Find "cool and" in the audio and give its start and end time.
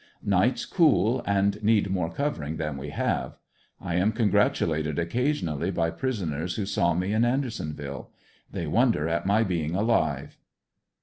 0.65-1.61